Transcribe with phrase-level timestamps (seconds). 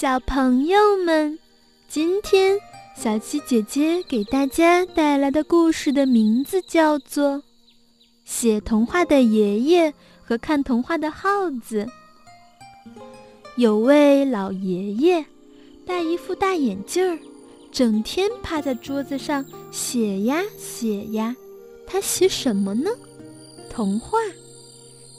[0.00, 1.38] 小朋友们，
[1.86, 2.58] 今天
[2.96, 7.36] 小七姐姐给大家带来的故事的名字叫做
[8.24, 9.92] 《写童话的爷爷
[10.22, 11.84] 和看童话的耗子》。
[13.58, 15.26] 有位老爷爷，
[15.84, 17.18] 戴一副大眼镜儿，
[17.70, 21.36] 整天趴在桌子上写呀写呀。
[21.86, 22.90] 他写什么呢？
[23.68, 24.18] 童话。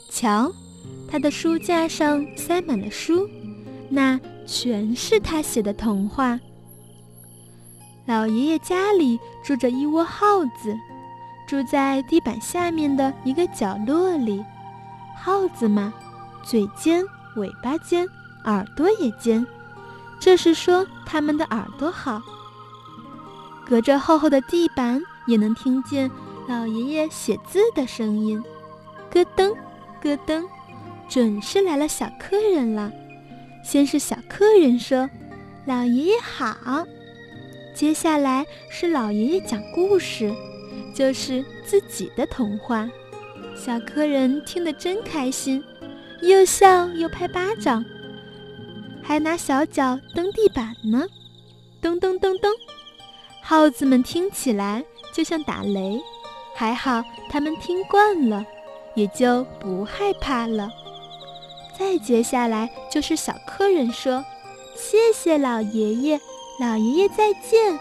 [0.10, 0.52] 瞧，
[1.08, 3.30] 他的书架上塞满了书，
[3.88, 6.40] 那全是他写的童话。
[8.06, 10.76] 老爷爷家里住着一窝耗子，
[11.48, 14.44] 住在地板下面的一个角落里。
[15.16, 15.94] 耗子嘛，
[16.44, 17.04] 嘴尖，
[17.36, 18.08] 尾巴尖。
[18.46, 19.46] 耳朵也尖，
[20.20, 22.20] 这是说他们的耳朵好。
[23.64, 26.10] 隔着厚厚的地板，也能听见
[26.48, 28.44] 老爷爷写字的声音，
[29.12, 29.56] 咯噔，
[30.02, 30.44] 咯噔，
[31.08, 32.92] 准是来了小客人了。
[33.72, 35.10] 先是小客人说
[35.66, 36.86] ：“老爷爷好。”
[37.74, 40.36] 接下来是老爷爷讲故事，
[40.94, 42.90] 就是自己的童话。
[43.56, 45.64] 小客人听得真开心，
[46.22, 47.86] 又笑又拍巴掌。
[49.02, 51.08] 还拿小脚蹬地板呢，
[51.82, 52.52] 咚咚咚咚，
[53.42, 55.98] 耗子们听起来就像打雷，
[56.58, 58.46] 还好他们听惯了，
[58.96, 60.70] 也就不害怕了。
[61.82, 64.24] 再接下来就是小客人说
[64.78, 66.22] ：“谢谢老爷爷，
[66.60, 67.80] 老爷爷再见。”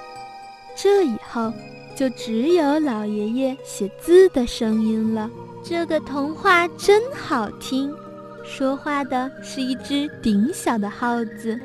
[0.74, 1.52] 这以后
[1.94, 5.30] 就只有老爷爷写字的声音了。
[5.62, 7.94] 这个童话真好听。
[8.42, 11.60] 说话的是一只顶小的耗子，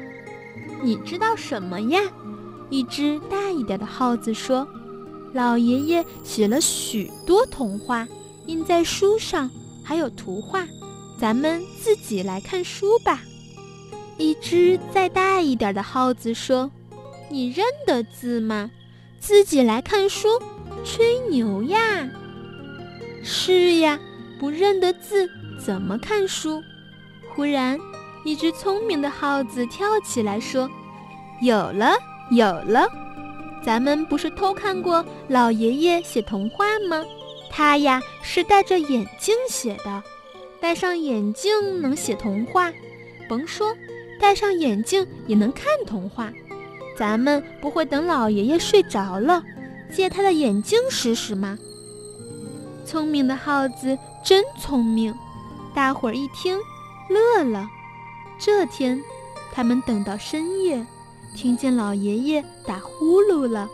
[0.84, 2.02] 你知道什么呀？
[2.70, 4.68] 一只大一点的耗子说
[5.32, 8.06] ：“老爷爷写了许多童话，
[8.46, 9.50] 印在书上，
[9.82, 10.68] 还有图画，
[11.20, 13.22] 咱们自己来看书吧。”
[14.18, 16.72] 一只再大一点的耗子说
[17.30, 18.72] ：“你认得字吗？
[19.20, 20.28] 自己来看书，
[20.86, 22.08] 吹牛呀
[23.24, 24.00] ！”“是呀，
[24.40, 25.30] 不认得字
[25.60, 26.62] 怎么看书？”
[27.36, 27.78] 忽然，
[28.24, 30.70] 一只聪明的耗子跳起来说
[31.42, 31.94] ：“有了，
[32.32, 32.88] 有了！
[33.62, 37.04] 咱们不是偷看过老爷爷写童话吗？
[37.52, 40.04] 他呀是戴着眼镜写的，
[40.66, 42.74] 戴上眼镜能写童话，
[43.30, 43.78] 甭说，
[44.20, 46.34] 戴上眼镜也能看童话。
[46.98, 49.44] 咱们不会等老爷爷睡着了，
[49.94, 51.56] 借他的眼镜使使吗？”
[52.84, 55.14] 聪明的耗子真聪明，
[55.76, 56.58] 大伙儿一听。
[57.12, 57.70] 乐了。
[58.40, 59.00] 这天，
[59.54, 60.84] 他们等到深夜，
[61.36, 63.70] 听见老爷爷打呼噜了，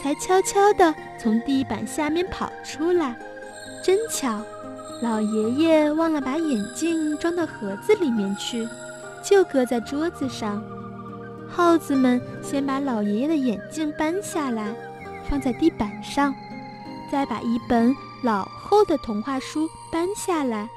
[0.00, 3.18] 才悄悄地从地板下面跑出来。
[3.82, 4.40] 真巧，
[5.00, 8.68] 老爷爷忘了把眼镜装到盒子里面去，
[9.22, 10.62] 就搁在桌子上。
[11.48, 14.74] 耗子们先把老爷爷的眼镜搬下来，
[15.28, 16.34] 放在地板上，
[17.10, 20.68] 再把一本老厚的童话书搬下来。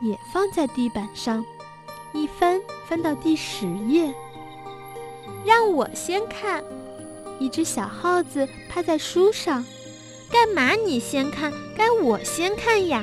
[0.00, 1.44] 也放在地板上，
[2.12, 4.14] 一翻翻到第十页。
[5.44, 6.62] 让我先看，
[7.40, 9.64] 一只小耗子趴在书上。
[10.30, 11.52] 干嘛你先看？
[11.76, 13.02] 该我先看呀！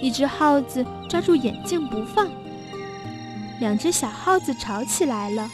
[0.00, 2.28] 一只耗子抓住眼镜不放。
[3.60, 5.50] 两只小耗子吵起来了。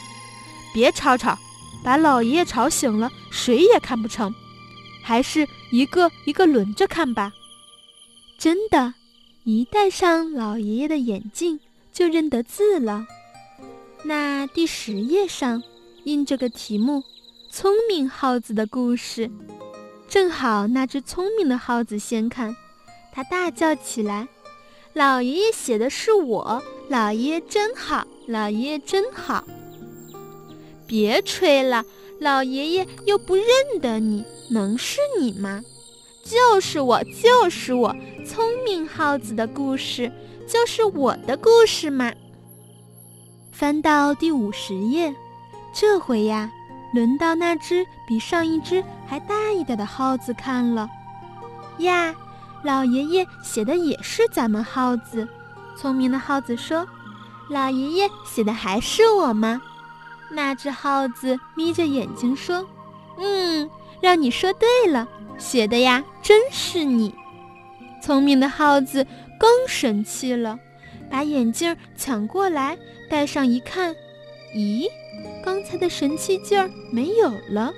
[0.73, 1.37] 别吵吵，
[1.83, 4.33] 把老爷爷吵醒了，谁也看不成。
[5.03, 7.31] 还是一个一个轮着看吧。
[8.37, 8.93] 真的。
[9.43, 11.59] 一戴上老爷爷的眼镜，
[11.91, 13.07] 就认得字了。
[14.03, 15.63] 那第十页上
[16.03, 17.03] 印着个题目
[17.51, 19.31] ：“聪明耗子的故事。”
[20.07, 22.55] 正好那只聪明的耗子先看，
[23.11, 24.27] 他大叫起来
[24.93, 26.63] ：“老爷爷写的是我！
[26.89, 28.05] 老爷爷真好！
[28.27, 29.43] 老爷爷真好！”
[30.87, 31.85] 别吹了，
[32.19, 33.45] 老爷爷又不认
[33.81, 35.63] 得你，能是你吗？
[36.23, 37.95] 就是我，就是我，
[38.27, 40.11] 聪明耗子的故事，
[40.47, 42.13] 就是我的故事嘛。
[43.51, 45.15] 翻到第五十页，
[45.73, 46.51] 这回呀，
[46.93, 50.89] 轮到那只比上一只还大一点的耗子看了。
[51.79, 52.13] 呀，
[52.63, 55.27] 老爷爷写的也是咱们耗子。
[55.77, 56.87] 聪明的耗子说
[57.49, 59.61] ：“老爷爷写的还是我吗？”
[60.31, 62.65] 那只耗子眯着眼睛说
[63.17, 63.69] ：“嗯，
[64.01, 67.15] 让你说对了。”写的呀，真是你！
[67.99, 69.07] 聪明的耗子
[69.39, 70.59] 更神气了，
[71.09, 72.77] 把眼镜抢过来
[73.09, 73.95] 戴上一看，
[74.55, 74.85] 咦，
[75.43, 77.73] 刚才的神气劲儿没有了，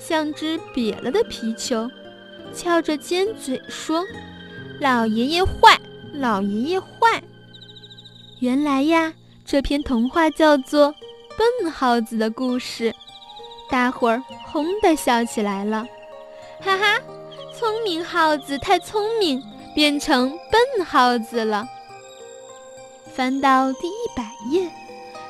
[0.00, 1.88] 像只瘪了的皮球，
[2.54, 4.04] 翘着尖嘴说
[4.80, 5.78] ：“老爷爷坏，
[6.12, 7.22] 老爷爷坏！”
[8.40, 9.12] 原来呀，
[9.44, 10.88] 这篇童话叫做
[11.62, 12.94] 《笨耗子的故事。
[13.68, 15.86] 大伙儿轰地笑起来了，
[16.60, 17.00] 哈哈！
[17.58, 19.42] 聪明耗子太聪明，
[19.74, 21.66] 变成笨耗子了。
[23.14, 24.70] 翻到第一百页，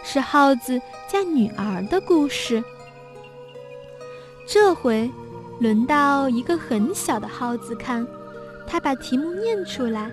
[0.02, 2.62] 是耗子嫁女儿的故事。
[4.46, 5.10] 这回
[5.60, 8.06] 轮到一个很小的耗子看，
[8.66, 10.10] 他把题目念出来，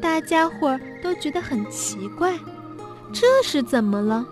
[0.00, 2.38] 大家伙儿都觉得很奇怪，
[3.12, 4.26] 这是怎么了？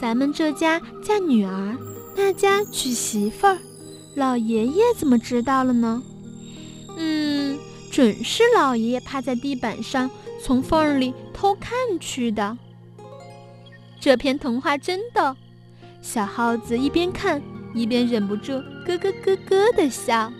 [0.00, 1.76] 咱们这家嫁女儿。
[2.14, 3.56] 那家娶媳妇儿，
[4.14, 6.02] 老爷爷怎么知道了呢？
[6.98, 7.58] 嗯，
[7.90, 10.10] 准是老爷爷趴在地板上，
[10.42, 12.58] 从缝里偷看去的。
[13.98, 15.34] 这篇童话真逗，
[16.02, 17.40] 小耗子一边看
[17.74, 18.52] 一边忍不住
[18.86, 20.32] 咯咯咯咯的笑。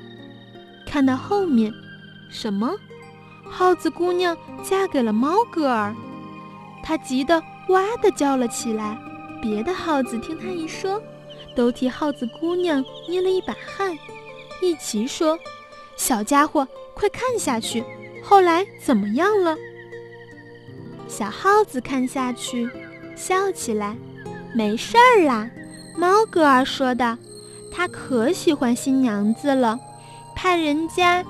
[0.86, 1.72] 看到后面，
[2.30, 2.74] 什么？
[3.50, 5.94] 耗子姑娘嫁给了猫哥儿，
[6.82, 8.98] 他急得哇的叫了起来。
[9.40, 11.02] 别的耗子听他一说。
[11.54, 13.94] 都替耗子姑娘捏了一把汗，
[14.62, 15.38] 一齐说
[15.96, 17.84] ：“小家伙，快看下去，
[18.24, 19.54] 后来怎么样了？”
[21.06, 22.70] 小耗子看下去，
[23.14, 23.94] 笑起来
[24.56, 25.50] ：“没事儿啦。”
[25.96, 27.18] 猫哥儿说的
[27.70, 29.78] ：“他可喜欢新娘子了，
[30.34, 31.24] 怕人家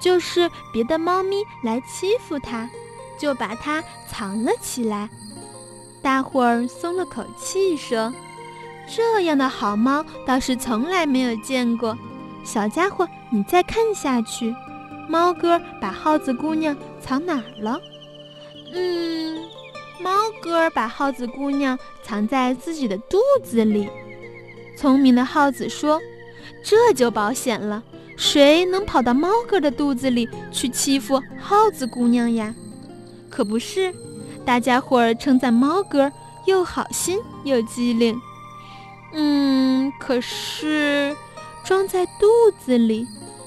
[0.00, 2.68] 就是别的猫咪来欺负他，
[3.18, 5.08] 就把它藏了起来。”
[6.02, 8.12] 大伙儿松了口气，说。
[8.86, 11.96] 这样的好猫倒是从来没有见过。
[12.44, 14.54] 小家伙，你再看下去，
[15.08, 17.80] 猫哥把耗子姑娘藏哪儿了？
[18.74, 19.42] 嗯，
[19.98, 20.10] 猫
[20.42, 23.88] 哥把耗子姑娘藏在自己的肚子里。
[24.76, 26.00] 聪明的耗子说
[26.62, 27.82] ：“这就保险了，
[28.16, 32.54] 谁能跑到猫哥的肚子里去欺负耗子姑娘呀？”
[33.30, 33.92] 可不是，
[34.44, 36.10] 大家伙儿称赞猫哥
[36.46, 38.20] 又好心又机灵。
[39.12, 41.16] 嗯，可是
[41.64, 42.26] 装在肚
[42.64, 43.06] 子里，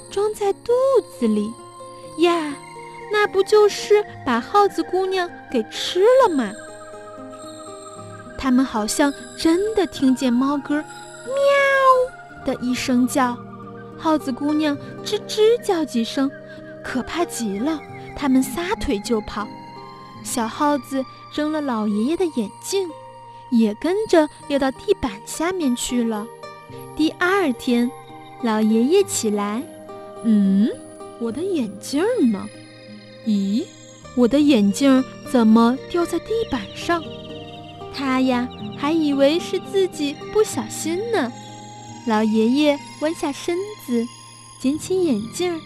[0.09, 0.71] 装在肚
[1.19, 1.51] 子里
[2.19, 2.53] 呀，
[3.11, 6.51] 那不就是把耗子姑娘给吃了吗？
[8.37, 10.83] 他们好像真的听见猫哥
[11.27, 13.37] “喵”的一声叫，
[13.97, 16.31] 耗子姑娘吱吱叫几声，
[16.83, 17.79] 可怕极了。
[18.15, 19.47] 他们撒腿就跑，
[20.23, 21.03] 小耗子
[21.35, 22.87] 扔了老爷爷的眼镜。
[23.49, 26.27] 也跟着溜到地板下面去了。
[26.97, 27.89] 第二天，
[28.43, 29.63] 老爷爷起来，
[30.25, 30.69] 嗯，
[31.17, 32.45] 我的眼镜呢？
[33.25, 33.63] 咦，
[34.15, 35.01] 我的眼镜
[35.31, 37.01] 怎么掉在地板上？
[37.93, 38.47] 他呀，
[38.77, 41.31] 还以为是自己不小心呢。
[42.05, 44.05] 老爷爷弯下身子，
[44.61, 45.59] 捡起眼镜，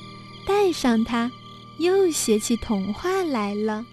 [0.48, 1.32] 戴上它，
[1.78, 3.86] 又写起童话来了。